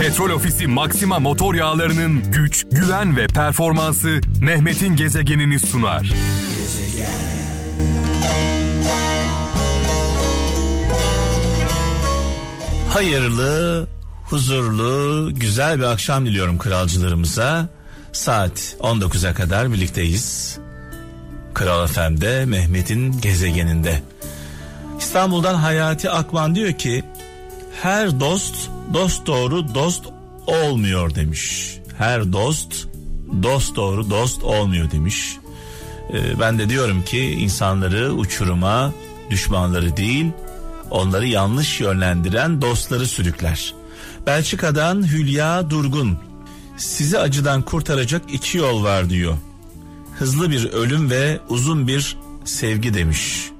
[0.00, 6.12] Petrol Ofisi Maxima motor yağlarının güç, güven ve performansı Mehmet'in gezegenini sunar.
[12.92, 13.86] Hayırlı,
[14.24, 17.68] huzurlu, güzel bir akşam diliyorum kralcılarımıza.
[18.12, 20.58] Saat 19'a kadar birlikteyiz.
[21.54, 24.02] Kral FM'de Mehmet'in gezegeninde.
[24.98, 27.04] İstanbul'dan Hayati Akman diyor ki
[27.82, 30.04] her dost dost doğru dost
[30.46, 31.76] olmuyor demiş.
[31.98, 32.88] Her dost
[33.42, 35.36] dost doğru dost olmuyor demiş.
[36.12, 38.92] Ee, ben de diyorum ki insanları uçuruma
[39.30, 40.26] düşmanları değil
[40.90, 43.74] onları yanlış yönlendiren dostları sürükler.
[44.26, 46.18] Belçika'dan Hülya Durgun
[46.76, 49.34] sizi acıdan kurtaracak iki yol var diyor.
[50.18, 53.50] Hızlı bir ölüm ve uzun bir sevgi demiş.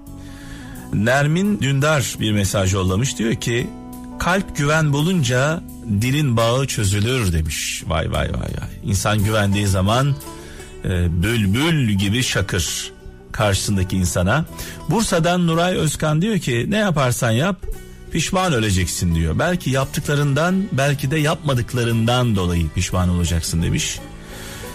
[0.93, 3.67] Nermin Dündar bir mesaj yollamış diyor ki
[4.27, 5.63] kalp güven bulunca
[6.01, 7.83] dilin bağı çözülür demiş.
[7.87, 8.71] Vay vay vay vay.
[8.85, 10.17] İnsan güvendiği zaman
[10.85, 12.93] e, bülbül gibi şakır
[13.33, 14.45] karşısındaki insana.
[14.91, 17.57] Bursa'dan Nuray Özkan diyor ki ne yaparsan yap
[18.13, 19.39] pişman öleceksin diyor.
[19.39, 23.99] Belki yaptıklarından belki de yapmadıklarından dolayı pişman olacaksın demiş.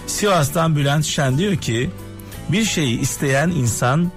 [0.06, 1.90] Sivas'tan Bülent Şen diyor ki
[2.48, 4.12] bir şeyi isteyen insan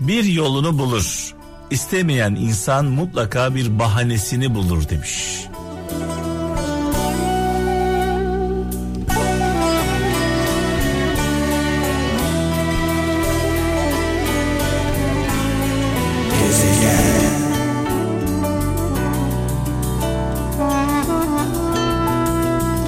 [0.00, 1.34] bir yolunu bulur.
[1.72, 5.46] İstemeyen insan mutlaka bir bahanesini bulur demiş.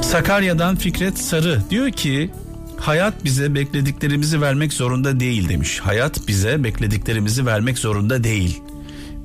[0.02, 2.30] Sakarya'dan Fikret Sarı diyor ki
[2.76, 5.80] hayat bize beklediklerimizi vermek zorunda değil demiş.
[5.80, 8.62] Hayat bize beklediklerimizi vermek zorunda değil.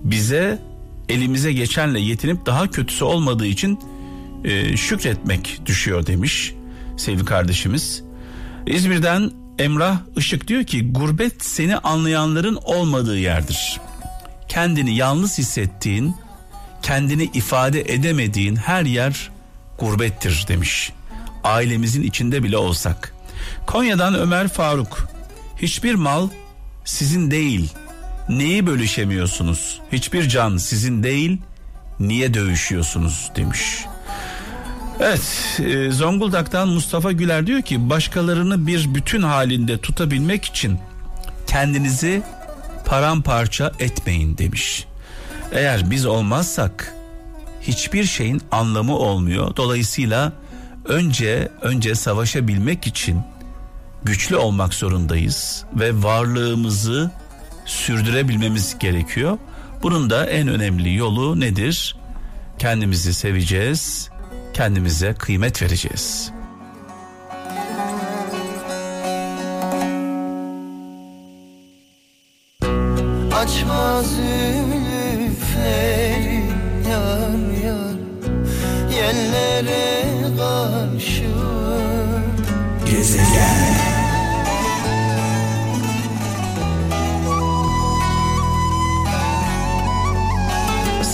[0.04, 0.60] Bize
[1.10, 3.80] elimize geçenle yetinip daha kötüsü olmadığı için
[4.44, 6.54] e, şükretmek düşüyor demiş
[6.98, 8.04] sevgili kardeşimiz.
[8.68, 13.80] İzmir'den Emrah Işık diyor ki gurbet seni anlayanların olmadığı yerdir.
[14.48, 16.16] Kendini yalnız hissettiğin,
[16.82, 19.32] kendini ifade edemediğin her yer
[19.80, 20.92] gurbettir demiş.
[21.44, 23.14] Ailemizin içinde bile olsak.
[23.68, 25.08] Konya'dan Ömer Faruk.
[25.58, 26.30] Hiçbir mal
[26.86, 27.74] sizin değil.
[28.30, 29.82] Neyi bölüşemiyorsunuz?
[29.92, 31.38] Hiçbir can sizin değil.
[32.00, 33.86] Niye dövüşüyorsunuz demiş.
[35.00, 40.80] Evet e, Zonguldak'tan Mustafa Güler diyor ki başkalarını bir bütün halinde tutabilmek için
[41.48, 42.22] kendinizi
[42.86, 44.86] paramparça etmeyin demiş.
[45.52, 46.96] Eğer biz olmazsak
[47.62, 49.56] hiçbir şeyin anlamı olmuyor.
[49.56, 50.34] Dolayısıyla
[50.86, 53.22] önce önce savaşabilmek için
[54.04, 57.12] güçlü olmak zorundayız ve varlığımızı
[57.70, 59.38] sürdürebilmemiz gerekiyor.
[59.84, 61.96] Bunun da en önemli yolu nedir?
[62.60, 64.10] Kendimizi seveceğiz,
[64.54, 66.32] kendimize kıymet vereceğiz.
[73.32, 74.04] Açma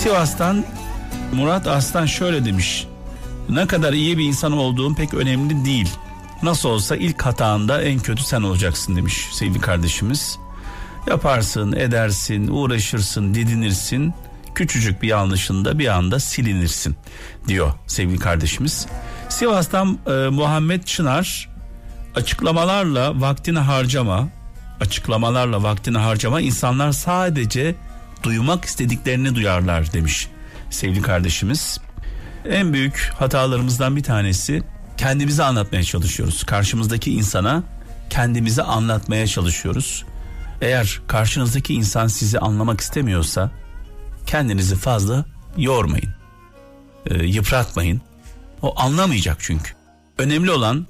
[0.05, 0.65] Sivas'tan
[1.33, 2.87] Murat Aslan şöyle demiş.
[3.49, 5.89] Ne kadar iyi bir insan olduğun pek önemli değil.
[6.43, 10.39] Nasıl olsa ilk hatanda en kötü sen olacaksın demiş sevgili kardeşimiz.
[11.07, 14.13] Yaparsın, edersin, uğraşırsın, didinirsin.
[14.55, 16.95] Küçücük bir yanlışında bir anda silinirsin
[17.47, 18.87] diyor sevgili kardeşimiz.
[19.29, 21.49] Sivas'tan e, Muhammed Çınar
[22.15, 24.27] açıklamalarla vaktini harcama,
[24.79, 27.75] açıklamalarla vaktini harcama insanlar sadece
[28.25, 30.27] duymak istediklerini duyarlar demiş
[30.69, 31.79] sevgili kardeşimiz.
[32.49, 34.63] En büyük hatalarımızdan bir tanesi
[34.97, 36.43] kendimizi anlatmaya çalışıyoruz.
[36.43, 37.63] Karşımızdaki insana
[38.09, 40.05] kendimizi anlatmaya çalışıyoruz.
[40.61, 43.51] Eğer karşınızdaki insan sizi anlamak istemiyorsa
[44.25, 45.25] kendinizi fazla
[45.57, 46.15] yormayın.
[47.05, 48.01] Ee, yıpratmayın.
[48.61, 49.71] O anlamayacak çünkü.
[50.17, 50.87] Önemli olan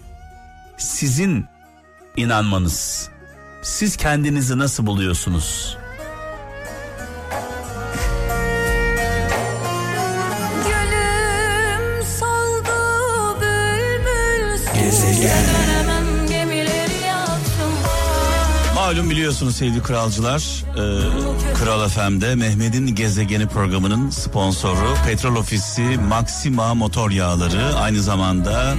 [0.77, 1.45] sizin
[2.17, 3.09] inanmanız.
[3.63, 5.77] Siz kendinizi nasıl buluyorsunuz?
[18.95, 20.83] Malum biliyorsunuz sevgili kralcılar e,
[21.53, 28.75] Kral FM'de Mehmet'in Gezegeni programının sponsoru Petrol Ofisi Maxima Motor Yağları aynı zamanda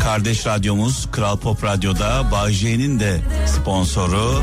[0.00, 4.42] kardeş radyomuz Kral Pop Radyo'da Bay J'nin de sponsoru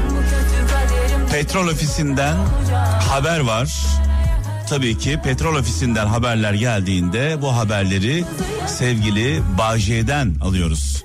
[1.32, 2.38] Petrol Ofisi'nden
[3.10, 3.74] haber var
[4.70, 8.26] tabii ki petrol ofisinden haberler geldiğinde bu haberleri
[8.68, 11.04] sevgili Bağcay'den alıyoruz.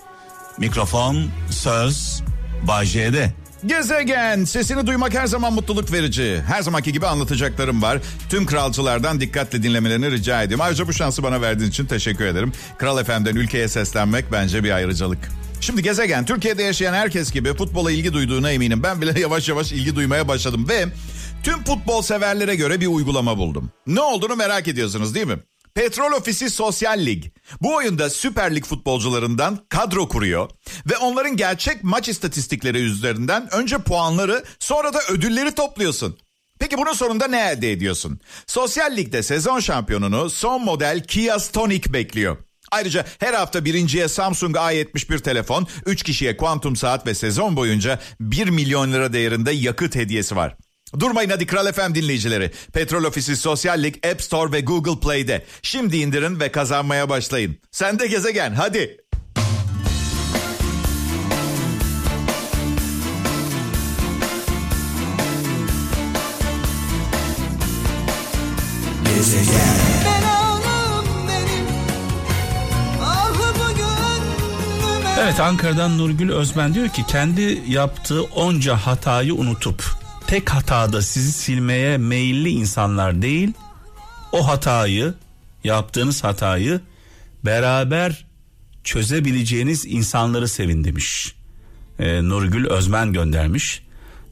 [0.58, 2.22] Mikrofon, söz
[2.62, 3.45] Bağcay'de.
[3.66, 6.42] Gezegen sesini duymak her zaman mutluluk verici.
[6.46, 7.98] Her zamanki gibi anlatacaklarım var.
[8.28, 10.64] Tüm kralcılardan dikkatle dinlemelerini rica ediyorum.
[10.64, 12.52] Ayrıca bu şansı bana verdiğin için teşekkür ederim.
[12.78, 15.18] Kral FM'den ülkeye seslenmek bence bir ayrıcalık.
[15.60, 18.82] Şimdi gezegen Türkiye'de yaşayan herkes gibi futbola ilgi duyduğuna eminim.
[18.82, 20.86] Ben bile yavaş yavaş ilgi duymaya başladım ve
[21.42, 23.70] tüm futbol severlere göre bir uygulama buldum.
[23.86, 25.38] Ne olduğunu merak ediyorsunuz değil mi?
[25.74, 27.24] Petrol Ofisi Sosyal Lig.
[27.60, 30.50] Bu oyunda Süper Lig futbolcularından kadro kuruyor
[30.86, 36.18] ve onların gerçek maç istatistikleri üzerinden önce puanları sonra da ödülleri topluyorsun.
[36.58, 38.20] Peki bunun sonunda ne elde ediyorsun?
[38.46, 42.36] Sosyal Lig'de sezon şampiyonunu son model Kia Stonic bekliyor.
[42.72, 48.48] Ayrıca her hafta birinciye Samsung A71 telefon, 3 kişiye kuantum saat ve sezon boyunca 1
[48.48, 50.56] milyon lira değerinde yakıt hediyesi var.
[50.98, 52.50] Durmayın hadi Kral FM dinleyicileri.
[52.72, 55.44] Petrol Ofisi Sosyal Lig App Store ve Google Play'de.
[55.62, 57.58] Şimdi indirin ve kazanmaya başlayın.
[57.70, 58.96] Sen de gezegen hadi.
[73.02, 81.02] Ahımı gönlüme Evet Ankara'dan Nurgül Özben diyor ki kendi yaptığı onca hatayı unutup tek hatada
[81.02, 83.52] sizi silmeye meyilli insanlar değil
[84.32, 85.14] o hatayı
[85.64, 86.80] yaptığınız hatayı
[87.44, 88.26] beraber
[88.84, 91.34] çözebileceğiniz insanları sevin demiş.
[91.98, 93.82] Ee, Nurgül Özmen göndermiş.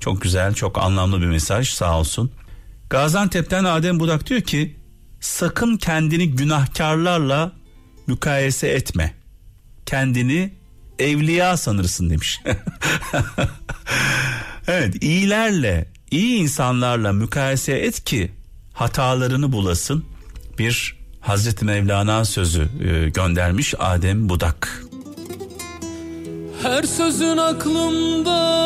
[0.01, 2.33] Çok güzel çok anlamlı bir mesaj sağ olsun.
[2.91, 4.77] Gaziantep'ten Adem Budak diyor ki
[5.21, 7.53] sakın kendini günahkarlarla
[8.07, 9.15] mukayese etme
[9.87, 10.53] kendini
[10.99, 12.41] evliya sanırsın demiş.
[14.69, 18.33] evet iyilerle iyi insanlarla mukayese et ki
[18.73, 20.05] hatalarını bulasın.
[20.59, 24.85] Bir Hazreti Mevlana sözü e, göndermiş Adem Budak.
[26.63, 28.65] Her sözün aklımda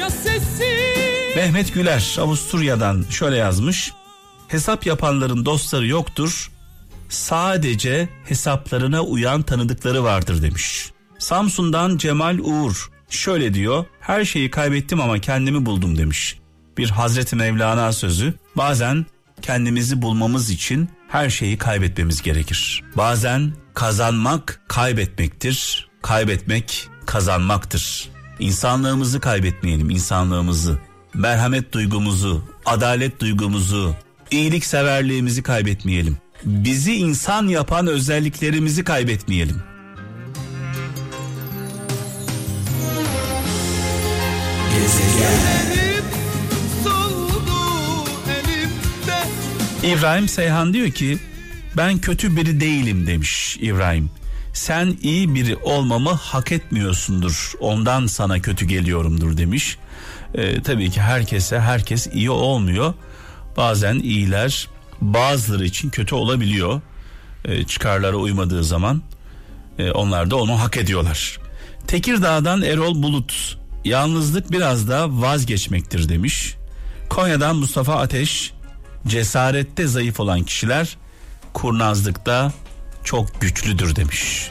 [0.00, 3.92] Ya sessiz Mehmet Güler Avusturya'dan şöyle yazmış.
[4.48, 6.50] Hesap yapanların dostları yoktur.
[7.08, 10.90] Sadece hesaplarına uyan tanıdıkları vardır demiş.
[11.18, 13.84] Samsun'dan Cemal Uğur şöyle diyor.
[14.00, 16.38] Her şeyi kaybettim ama kendimi buldum demiş.
[16.78, 18.34] Bir Hazreti Mevlana sözü.
[18.56, 19.06] Bazen
[19.42, 22.84] kendimizi bulmamız için her şeyi kaybetmemiz gerekir.
[22.96, 25.88] Bazen kazanmak kaybetmektir.
[26.02, 28.08] Kaybetmek kazanmaktır.
[28.38, 30.78] İnsanlığımızı kaybetmeyelim, insanlığımızı.
[31.14, 33.94] Merhamet duygumuzu, adalet duygumuzu,
[34.30, 36.16] iyilikseverliğimizi kaybetmeyelim.
[36.44, 39.62] Bizi insan yapan özelliklerimizi kaybetmeyelim.
[49.82, 51.18] İbrahim Seyhan diyor ki
[51.76, 54.10] ben kötü biri değilim demiş İbrahim.
[54.52, 57.52] Sen iyi biri olmamı hak etmiyorsundur.
[57.60, 59.78] Ondan sana kötü geliyorumdur demiş.
[60.34, 62.94] Ee, tabii ki herkese herkes iyi olmuyor.
[63.56, 64.68] Bazen iyiler
[65.00, 66.80] bazıları için kötü olabiliyor.
[67.44, 69.02] Ee, çıkarlara uymadığı zaman
[69.78, 71.38] e, onlar da onu hak ediyorlar.
[71.86, 76.56] Tekirdağ'dan Erol Bulut yalnızlık biraz da vazgeçmektir demiş.
[77.08, 78.52] Konya'dan Mustafa Ateş
[79.06, 80.96] cesarette zayıf olan kişiler
[81.52, 82.52] kurnazlıkta
[83.04, 84.50] çok güçlüdür demiş.